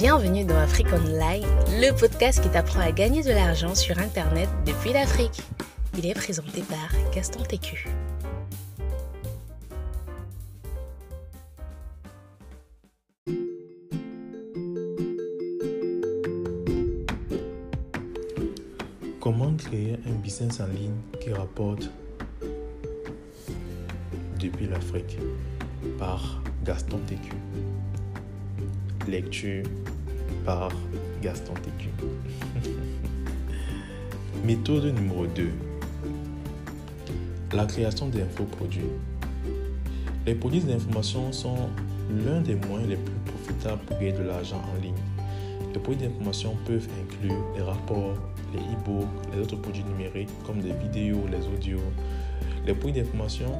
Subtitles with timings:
[0.00, 4.92] Bienvenue dans Afrique Online, le podcast qui t'apprend à gagner de l'argent sur Internet depuis
[4.92, 5.42] l'Afrique.
[5.98, 7.88] Il est présenté par Gaston Técu.
[19.18, 21.90] Comment créer un business en ligne qui rapporte
[24.38, 25.18] depuis l'Afrique?
[25.98, 27.34] Par Gaston Técu.
[29.08, 29.62] Lecture
[30.44, 30.70] par
[31.22, 31.88] Gaston Técu.
[34.44, 35.48] Méthode numéro 2.
[37.54, 38.82] La création d'infoproduits.
[40.26, 41.70] Les produits d'information sont
[42.26, 44.92] l'un des moyens les plus profitables pour gagner de l'argent en ligne.
[45.72, 48.14] Les produits d'information peuvent inclure les rapports,
[48.52, 51.80] les e-books, les autres produits numériques comme des vidéos, les audios.
[52.66, 53.52] Les produits d'information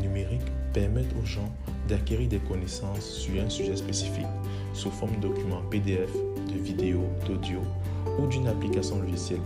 [0.00, 0.40] numériques
[0.72, 1.52] permettent aux gens
[1.88, 4.26] d'acquérir des connaissances sur un sujet spécifique
[4.72, 6.10] sous forme de documents PDF,
[6.52, 7.60] de vidéos, d'audio
[8.18, 9.40] ou d'une application logicielle.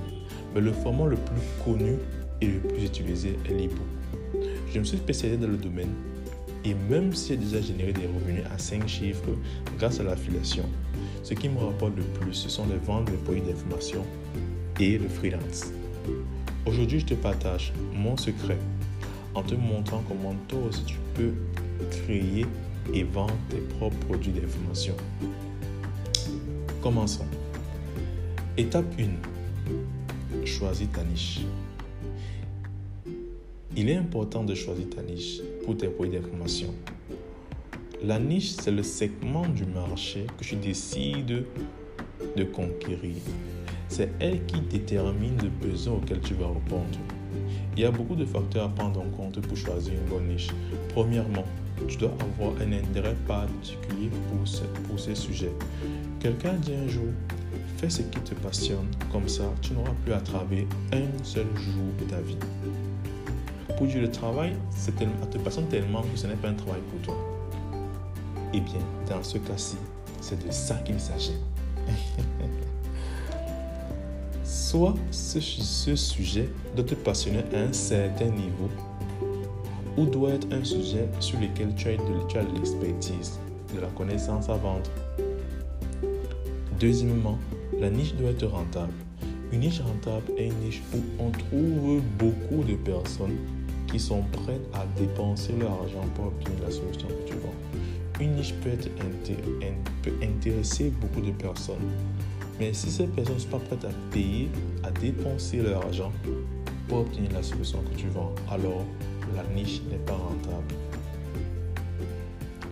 [0.55, 1.97] Mais le format le plus connu
[2.41, 4.42] et le plus utilisé est l'e-book.
[4.73, 5.92] Je me suis spécialisé dans le domaine
[6.64, 9.30] et même si j'ai déjà généré des revenus à 5 chiffres
[9.78, 10.64] grâce à l'affiliation,
[11.23, 14.05] ce qui me rapporte le plus, ce sont les ventes de produits d'information
[14.80, 15.73] et le freelance.
[16.67, 18.58] Aujourd'hui, je te partage mon secret
[19.34, 21.33] en te montrant comment toi aussi tu peux
[21.91, 22.47] créer
[22.95, 24.95] et vendre tes propres produits d'information.
[26.83, 27.27] Commençons.
[28.57, 30.47] Étape 1.
[30.47, 31.41] Choisis ta niche.
[33.77, 36.75] Il est important de choisir ta niche pour tes produits d'information.
[38.03, 41.45] La niche, c'est le segment du marché que tu décides
[42.37, 43.17] de conquérir.
[43.89, 46.98] C'est elle qui détermine le besoin auquel tu vas répondre.
[47.77, 50.48] Il y a beaucoup de facteurs à prendre en compte pour choisir une bonne niche.
[50.94, 51.45] Premièrement,
[51.86, 55.53] tu dois avoir un intérêt particulier pour, ce, pour ces sujets.
[56.20, 57.08] Quelqu'un dit un jour,
[57.77, 61.84] fais ce qui te passionne, comme ça tu n'auras plus à travailler un seul jour
[62.00, 62.39] de ta vie.
[63.77, 66.80] Pour dire le travail, c'est tellement, te passionne tellement que ce n'est pas un travail
[66.90, 67.17] pour toi.
[68.52, 69.77] Eh bien, dans ce cas-ci,
[70.20, 71.36] c'est de ça qu'il s'agit.
[74.70, 75.40] Soit ce,
[75.96, 76.46] sujet
[76.77, 78.68] doit te passionner à un certain niveau
[79.96, 83.39] ou doit être un sujet sur lequel tu as de, l'expertise,
[83.74, 84.90] de la connaissance à vendre.
[86.78, 87.39] Deuxièmement,
[87.80, 88.92] la niche doit être rentable.
[89.52, 93.39] Une niche rentable est une niche où on trouve beaucoup de personnes
[93.90, 98.20] qui sont prêtes à dépenser leur argent pour obtenir la solution que tu vends.
[98.20, 101.89] Une niche peut intéresser beaucoup de personnes,
[102.58, 104.48] mais si ces personnes ne sont pas prêtes à payer,
[104.83, 106.13] à dépenser leur argent
[106.89, 108.85] pour obtenir la solution que tu vends, alors
[109.36, 110.74] la niche n'est pas rentable.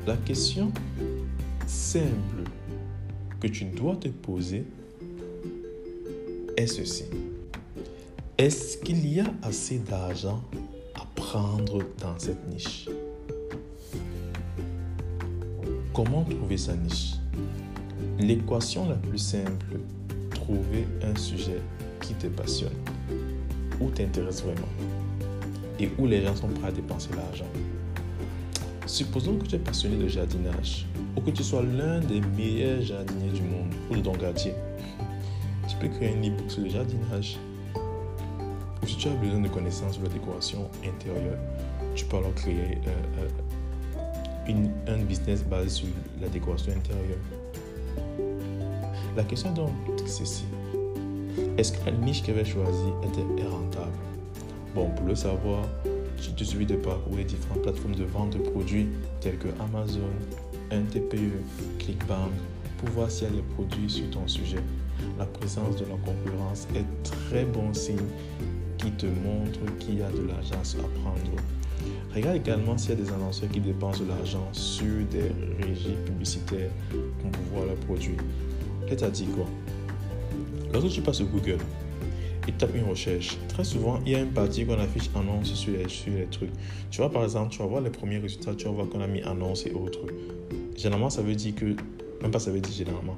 [0.06, 0.72] La question
[1.66, 2.44] simple
[3.40, 4.64] que tu dois te poser
[6.56, 7.04] est ceci.
[8.38, 10.42] Est-ce qu'il y a assez d'argent
[10.94, 12.88] à prendre dans cette niche?
[15.92, 17.15] Comment trouver sa niche?
[18.18, 19.78] L'équation la plus simple,
[20.30, 21.60] trouver un sujet
[22.00, 22.72] qui te passionne
[23.80, 24.68] ou t'intéresse vraiment
[25.78, 27.48] et où les gens sont prêts à dépenser l'argent.
[28.86, 33.32] Supposons que tu es passionné de jardinage ou que tu sois l'un des meilleurs jardiniers
[33.32, 34.54] du monde ou de ton quartier.
[35.68, 37.36] Tu peux créer un e-book sur le jardinage.
[38.82, 41.38] Ou si tu as besoin de connaissances sur la décoration intérieure,
[41.94, 43.28] tu peux alors créer euh,
[44.48, 45.88] euh, un business basé sur
[46.20, 47.18] la décoration intérieure.
[49.16, 49.70] La question donc,
[50.04, 50.44] c'est si.
[51.56, 53.96] Est-ce que la niche que avait choisie était rentable?
[54.74, 55.64] Bon, pour le savoir,
[56.36, 58.88] te suffit de parcourir différentes plateformes de vente de produits
[59.20, 60.00] telles que Amazon,
[60.70, 61.32] NTPE,
[61.78, 62.30] Clickbank
[62.76, 64.60] pour voir s'il y a des produits sur ton sujet.
[65.18, 67.96] La présence de la concurrence est très bon signe
[68.76, 71.42] qui te montre qu'il y a de l'argent à prendre.
[72.14, 75.32] Regarde également s'il y a des annonceurs qui dépensent de l'argent sur des
[75.64, 78.16] régies publicitaires pour pouvoir leurs produits.
[78.88, 79.46] Que dit quoi?
[80.72, 81.58] Lorsque tu passes sur Google
[82.46, 85.72] et tapes une recherche, très souvent, il y a une partie qu'on affiche annonce sur
[85.72, 86.52] les, sur les trucs.
[86.90, 89.08] Tu vois, par exemple, tu vas voir les premiers résultats, tu vas voir qu'on a
[89.08, 90.00] mis annonce et autres.
[90.76, 91.64] Généralement, ça veut dire que,
[92.22, 93.16] même pas ça veut dire généralement,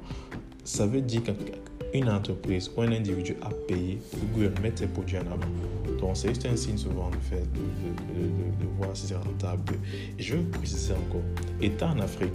[0.63, 5.17] ça veut dire qu'une entreprise ou un individu a payé pour Google mettre ses produits
[5.17, 5.99] en avant.
[5.99, 9.73] Donc, c'est juste un signe souvent de, faire, de, de, de, voir si c'est rentable.
[10.17, 11.21] Et je vous préciser encore.
[11.61, 12.33] Étant en Afrique,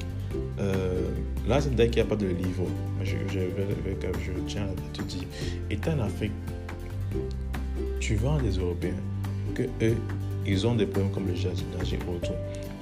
[0.58, 1.10] euh,
[1.48, 2.66] là, c'est dès qu'il n'y a pas de livre,
[3.02, 3.40] je, je,
[4.46, 5.24] tiens à te dire,
[5.70, 6.32] étant en Afrique,
[8.00, 8.92] tu vends des Européens
[9.54, 9.96] que eux,
[10.46, 12.32] ils ont des problèmes comme le jardinage et autres.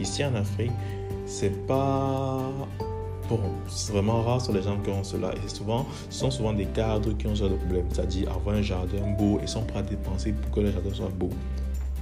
[0.01, 0.73] Ici en Afrique,
[1.27, 2.41] c'est pas
[3.29, 3.39] Bon,
[3.69, 5.31] c'est vraiment rare sur les gens qui ont cela.
[5.35, 7.87] Et souvent, ce sont souvent des cadres qui ont ce genre de problème.
[7.91, 11.09] C'est-à-dire avoir un jardin beau et sont prêts à dépenser pour que le jardin soit
[11.09, 11.31] beau.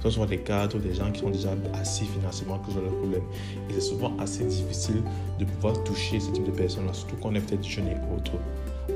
[0.03, 3.21] Ce sont des cadres, des gens qui sont déjà assis financièrement qui ont le problème.
[3.69, 5.03] Et c'est souvent assez difficile
[5.39, 8.31] de pouvoir toucher ce type de personnes-là, surtout qu'on est peut-être jeune et autre.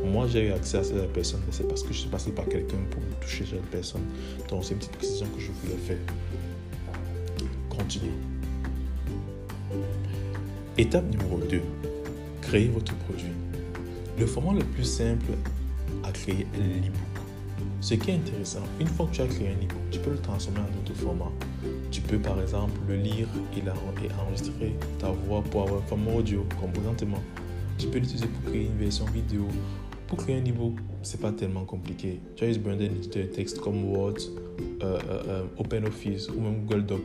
[0.04, 2.78] Moi, j'ai eu accès à ces personnes, c'est parce que je suis passé par quelqu'un
[2.90, 4.02] pour toucher cette personne.
[4.50, 5.98] Donc, c'est une petite précision que je voulais faire.
[7.70, 8.12] Continuez.
[10.78, 11.62] Étape numéro 2.
[12.42, 13.32] Créez votre produit.
[14.18, 15.34] Le format le plus simple
[16.04, 17.15] à créer est l'e-book.
[17.82, 20.18] Ce qui est intéressant, une fois que tu as créé un e-book, tu peux le
[20.18, 21.32] transformer en d'autres formats.
[21.92, 23.62] Tu peux par exemple le lire et,
[24.20, 27.22] enregistrer ta voix pour avoir un format audio, comme présentement.
[27.78, 29.48] Tu peux l'utiliser pour créer une version vidéo.
[30.08, 32.20] Pour créer un e-book, c'est pas tellement compliqué.
[32.36, 34.16] Tu as juste besoin d'un éditeur de texte comme Word,
[34.82, 37.04] euh, euh, euh, OpenOffice ou même Google Doc.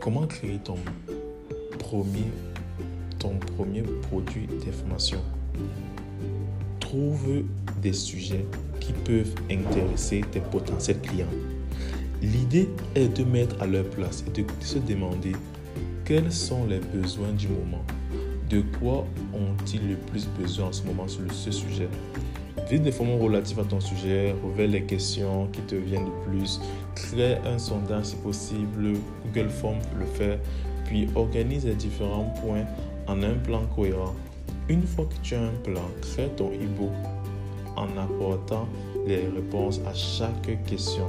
[0.00, 0.76] Comment créer ton
[1.78, 2.26] premier,
[3.18, 5.20] ton premier produit d'information?
[6.78, 7.44] Trouve
[7.80, 8.44] des sujets
[8.80, 11.26] qui peuvent intéresser tes potentiels clients.
[12.22, 15.32] L'idée est de mettre à leur place et de se demander
[16.04, 17.84] quels sont les besoins du moment.
[18.50, 21.88] De quoi ont-ils le plus besoin en ce moment sur ce sujet?
[22.68, 26.60] Vise des formats relatifs à ton sujet, révèle les questions qui te viennent le plus,
[26.94, 28.94] crée un sondage si possible,
[29.24, 30.38] Google Form le faire,
[30.84, 32.64] puis organise les différents points
[33.06, 34.14] en un plan cohérent.
[34.68, 36.90] Une fois que tu as un plan, crée ton e-book
[37.76, 38.68] en apportant
[39.06, 41.06] les réponses à chaque question.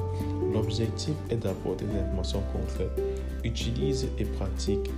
[0.53, 3.01] L'objectif est d'apporter des informations concrètes,
[3.43, 4.89] utiles et pratiques,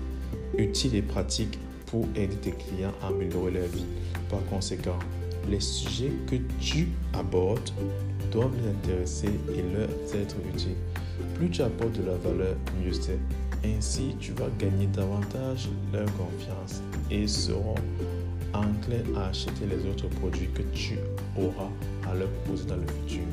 [0.58, 3.86] utiles et pratiques pour aider tes clients à améliorer leur vie.
[4.30, 4.98] Par conséquent,
[5.50, 7.70] les sujets que tu abordes
[8.32, 10.76] doivent les intéresser et leur être utiles.
[11.36, 13.20] Plus tu apportes de la valeur, mieux c'est.
[13.66, 17.76] Ainsi, tu vas gagner davantage leur confiance et seront
[18.54, 20.98] enclins à acheter les autres produits que tu
[21.38, 21.70] auras
[22.10, 23.24] à leur proposer dans le futur.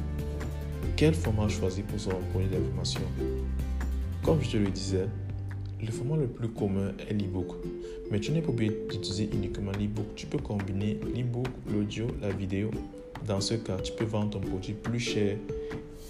[0.96, 3.00] Quel format choisir pour son produit d'information
[4.22, 5.06] Comme je te le disais,
[5.80, 7.56] le format le plus commun est l'e-book.
[8.10, 10.06] Mais tu n'es pas obligé d'utiliser uniquement l'e-book.
[10.14, 12.70] Tu peux combiner l'e-book, l'audio, la vidéo.
[13.26, 15.36] Dans ce cas, tu peux vendre ton produit plus cher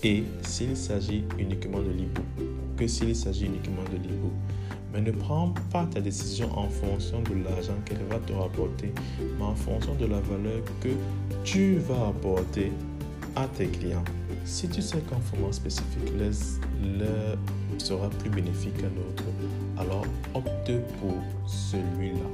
[0.02, 2.46] et s'il s'agit uniquement de l'e-book
[2.76, 4.32] que s'il s'agit uniquement de l'e-book.
[4.92, 8.92] Mais ne prends pas ta décision en fonction de l'argent qu'elle va te rapporter,
[9.38, 10.88] mais en fonction de la valeur que
[11.44, 12.72] tu vas apporter
[13.36, 14.04] à tes clients.
[14.44, 17.36] Si tu sais qu'un format spécifique leur
[17.78, 19.24] sera plus bénéfique qu'un autre,
[19.78, 20.04] alors
[20.34, 21.14] opte pour
[21.46, 22.26] celui-là.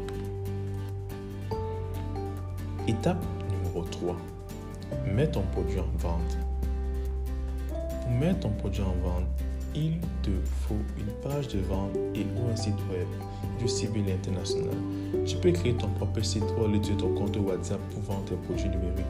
[2.89, 4.17] Étape numéro 3.
[5.13, 6.39] Mets ton produit en vente.
[7.69, 9.25] Pour mettre ton produit en vente,
[9.77, 10.31] il te
[10.67, 13.07] faut une page de vente et ou un site web
[13.59, 14.75] du civil international.
[15.27, 18.71] Tu peux créer ton propre site ou aller ton compte WhatsApp pour vendre tes produits
[18.71, 19.05] numériques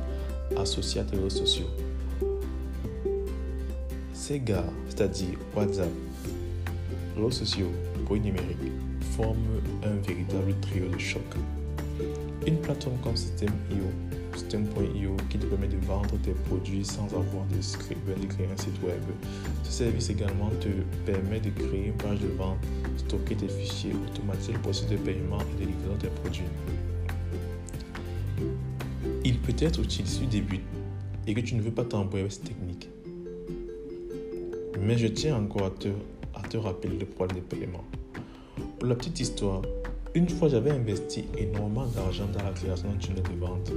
[0.56, 1.66] associés à tes réseaux sociaux.
[4.44, 5.88] Gars, c'est-à-dire WhatsApp,
[7.14, 7.70] réseaux sociaux,
[8.04, 8.72] produits numériques,
[9.16, 11.22] forment un véritable trio de choc.
[12.44, 13.84] Une plateforme comme System.io
[14.36, 19.00] Qui te permet de vendre tes produits sans avoir de, de créer un site web.
[19.64, 20.68] Ce service également te
[21.10, 22.58] permet de créer une page de vente,
[22.98, 26.44] stocker tes fichiers, automatiser le processus de paiement et de livraison tes produits.
[29.24, 30.60] Il peut être utile si tu débutes
[31.26, 32.90] et que tu ne veux pas t'embrouiller cette technique.
[34.80, 35.66] Mais je tiens encore
[36.34, 37.84] à te, rappeler le problème de paiement.
[38.78, 39.62] Pour la petite histoire,
[40.14, 43.72] une fois j'avais investi énormément d'argent dans la création d'un tunnel de vente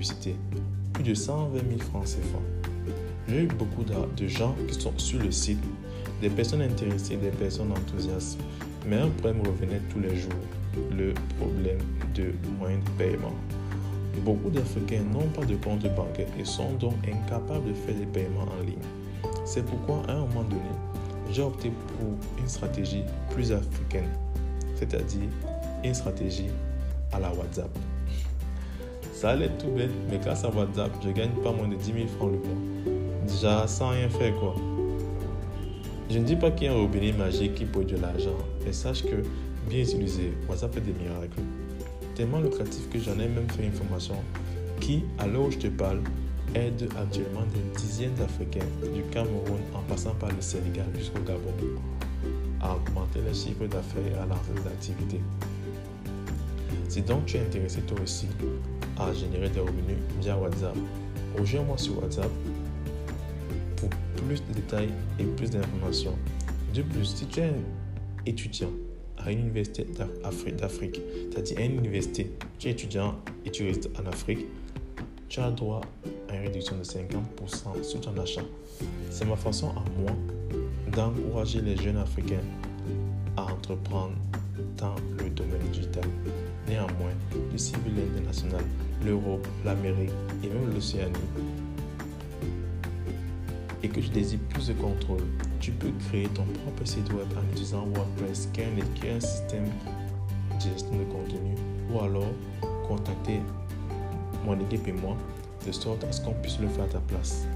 [0.00, 2.38] Plus de 120 000 francs CFA.
[3.28, 5.58] J'ai eu beaucoup de gens qui sont sur le site,
[6.22, 8.38] des personnes intéressées, des personnes enthousiastes.
[8.86, 10.32] Mais un problème revenait tous les jours,
[10.90, 11.80] le problème
[12.14, 13.34] de moyens de paiement.
[14.24, 18.48] Beaucoup d'Africains n'ont pas de compte bancaire et sont donc incapables de faire des paiements
[18.58, 18.76] en ligne.
[19.44, 20.62] C'est pourquoi à un moment donné,
[21.30, 23.04] j'ai opté pour une stratégie
[23.34, 24.08] plus africaine,
[24.76, 25.28] c'est-à-dire
[25.84, 26.48] une stratégie
[27.12, 27.68] à la WhatsApp.
[29.20, 32.06] Ça allait tout bête, mais grâce à WhatsApp, je gagne pas moins de 10 000
[32.06, 32.56] francs le mois.
[33.28, 34.56] Déjà, sans rien faire, quoi.
[36.08, 38.72] Je ne dis pas qu'il y a un robinet magique qui produit de l'argent, mais
[38.72, 39.16] sache que,
[39.68, 41.38] bien utilisé, WhatsApp fait des miracles.
[42.14, 44.14] Tellement lucratif que j'en ai même fait une formation
[44.80, 46.00] qui, à l'heure où je te parle,
[46.54, 51.52] aide actuellement des dizaines d'Africains du Cameroun en passant par le Sénégal jusqu'au Gabon
[52.62, 55.20] à augmenter le chiffre d'affaires et à lancer des activités.
[56.88, 58.26] Si donc tu es intéressé toi aussi
[59.00, 60.76] à générer des revenus via WhatsApp,
[61.38, 62.30] rejoins-moi sur WhatsApp
[63.76, 63.88] pour
[64.26, 66.16] plus de détails et plus d'informations.
[66.74, 67.54] De plus, si tu es un
[68.26, 68.70] étudiant
[69.18, 69.86] à une université
[70.52, 74.46] d'Afrique, c'est-à-dire à une université, tu es étudiant et tu restes en Afrique,
[75.28, 75.80] tu as droit
[76.28, 78.42] à une réduction de 50% sur ton achat.
[79.10, 80.12] C'est ma façon à moi
[80.94, 82.42] d'encourager les jeunes Africains
[83.36, 84.14] à entreprendre
[84.76, 86.04] dans le domaine digital.
[86.68, 87.12] Néanmoins,
[87.52, 88.64] le civil international,
[89.04, 90.10] l'Europe, l'Amérique
[90.44, 91.14] et même l'Océanie,
[93.82, 95.24] et que tu désires plus de contrôle,
[95.58, 100.60] tu peux créer ton propre site web en utilisant WordPress, qui est un système de
[100.60, 101.54] gestion de contenu,
[101.92, 102.32] ou alors
[102.86, 103.40] contacter
[104.44, 105.16] mon équipe et moi
[105.66, 107.46] de sorte à ce qu'on puisse le faire à ta place.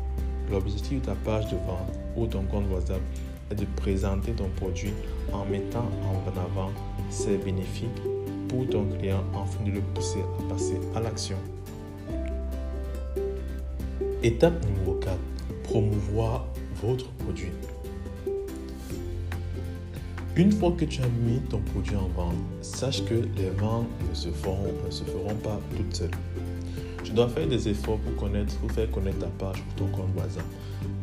[0.50, 3.00] L'objectif de ta page de vente ou ton compte WhatsApp
[3.50, 4.92] est de présenter ton produit
[5.32, 6.70] en mettant en avant
[7.10, 7.88] ses bénéfices
[8.48, 11.36] pour ton client afin de le pousser à passer à l'action.
[14.22, 15.18] Étape numéro 4.
[15.64, 16.46] Promouvoir
[16.82, 17.50] votre produit.
[20.36, 24.14] Une fois que tu as mis ton produit en vente, sache que les ventes ne
[24.14, 26.10] se feront, pas toutes seules.
[27.04, 30.44] Tu dois faire des efforts pour faire connaître ta page ou ton compte WhatsApp.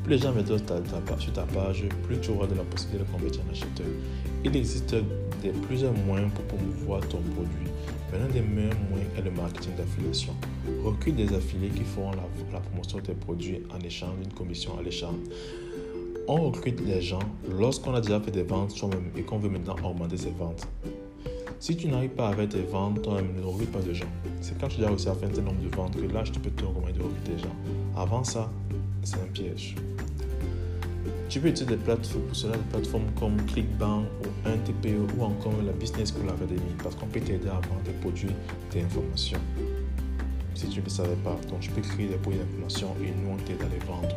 [0.03, 3.41] Plus les gens mettent sur ta page, plus tu auras de la possibilité de convertir
[3.47, 3.85] un acheteur.
[4.43, 4.95] Il existe
[5.43, 7.67] des, plusieurs moyens pour promouvoir ton produit.
[8.11, 10.33] L'un des meilleurs moyens est le marketing d'affiliation.
[10.83, 14.81] Recrute des affiliés qui feront la, promotion de tes produits en échange d'une commission à
[14.81, 15.15] l'échange.
[16.27, 19.75] On recrute les gens lorsqu'on a déjà fait des ventes soi-même et qu'on veut maintenant
[19.83, 20.67] augmenter ses ventes.
[21.59, 24.09] Si tu n'arrives pas à faire tes ventes, toi-même ne recrute pas de gens.
[24.41, 26.49] C'est quand tu as réussi à faire un nombre de ventes que là, je peux
[26.49, 27.55] te recommander de recruter des gens.
[27.95, 28.49] Avant ça,
[29.03, 29.75] c'est un piège.
[31.29, 35.53] Tu peux utiliser des plateformes pour cela, des plateformes comme ClickBank ou 1TPE ou encore
[35.65, 38.35] la Business School Academy parce qu'on peut t'aider à vendre des produits,
[38.71, 39.39] des informations.
[40.55, 43.31] Si tu ne le savais pas, donc tu peux créer des produits d'information et nous
[43.31, 44.15] on t'aide à les vendre.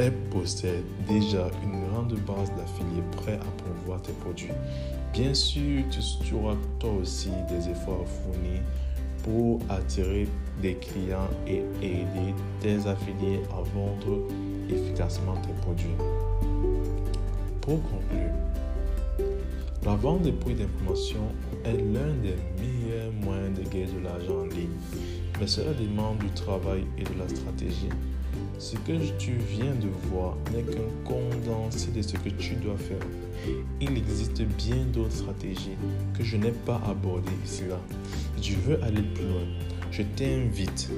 [0.00, 4.50] Elle possède déjà une grande base d'affiliés prêts à promouvoir tes produits.
[5.12, 5.82] Bien sûr,
[6.24, 8.60] tu, auras toi aussi des efforts fournis
[9.28, 10.26] pour attirer
[10.62, 14.26] des clients et aider tes affiliés à vendre
[14.70, 15.96] efficacement tes produits.
[17.60, 18.32] Pour conclure,
[19.84, 21.20] la vente des produits d'information
[21.64, 24.78] est l'un des meilleurs moyens de gagner de l'argent en ligne,
[25.38, 27.90] mais cela demande du travail et de la stratégie.
[28.58, 32.98] Ce que tu viens de voir n'est qu'un condensé de ce que tu dois faire.
[33.80, 35.76] Il existe bien d'autres stratégies
[36.16, 37.78] que je n'ai pas abordées ici là.
[38.36, 39.46] Si tu veux aller plus loin,
[39.92, 40.90] je t'invite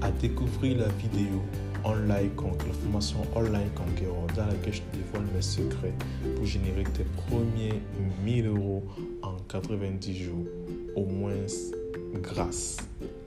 [0.00, 1.42] à découvrir la vidéo
[1.84, 5.94] Online Conquer, la formation Online Conqueror dans laquelle je te dévoile mes secrets
[6.36, 7.82] pour générer tes premiers
[8.24, 8.84] 1000 euros
[9.22, 10.46] en 90 jours,
[10.94, 11.32] au moins
[12.22, 12.76] grâce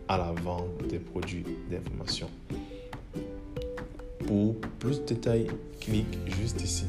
[0.08, 2.30] à la vente des produits d'information.
[4.80, 5.48] Plus de détails,
[5.80, 6.86] clique juste ici.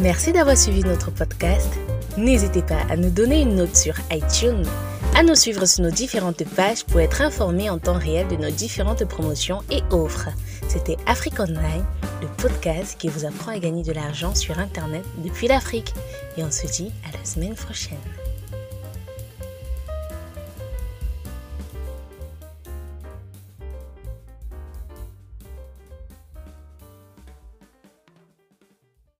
[0.00, 1.68] Merci d'avoir suivi notre podcast.
[2.16, 4.64] N'hésitez pas à nous donner une note sur iTunes,
[5.14, 8.50] à nous suivre sur nos différentes pages pour être informé en temps réel de nos
[8.50, 10.30] différentes promotions et offres.
[10.68, 11.84] C'était Afrique Online,
[12.22, 15.92] le podcast qui vous apprend à gagner de l'argent sur Internet depuis l'Afrique.
[16.38, 17.98] Et on se dit à la semaine prochaine.